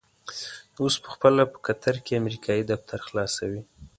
[0.81, 3.61] اوس په خپله په قطر کې امريکايي دفتر خلاصوي.